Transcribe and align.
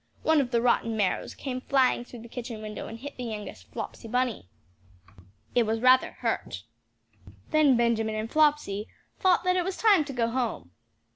One 0.23 0.41
of 0.41 0.49
the 0.49 0.63
rotten 0.63 0.97
marrows 0.97 1.35
came 1.35 1.61
flying 1.61 2.03
through 2.05 2.23
the 2.23 2.27
kitchen 2.27 2.59
window, 2.63 2.87
and 2.87 2.97
hit 2.97 3.17
the 3.17 3.23
youngest 3.23 3.71
Flopsy 3.71 4.07
Bunny. 4.07 4.47
It 5.53 5.61
was 5.67 5.79
rather 5.79 6.13
hurt. 6.13 6.63
Then 7.51 7.77
Benjamin 7.77 8.15
and 8.15 8.27
Flopsy 8.31 8.87
thought 9.19 9.43
that 9.43 9.55
it 9.55 9.63
was 9.63 9.77
time 9.77 10.03
to 10.05 10.11
go 10.13 10.27
home. 10.29 10.71